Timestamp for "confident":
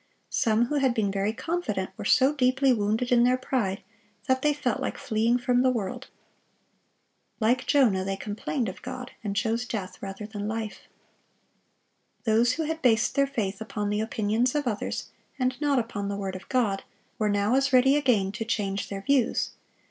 1.31-1.91